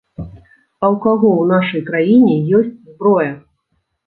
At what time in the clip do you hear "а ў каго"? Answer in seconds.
0.09-1.29